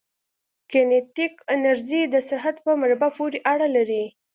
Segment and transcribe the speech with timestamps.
[0.69, 4.03] کینیتیک انرژي د سرعت په مربع پورې اړه لري.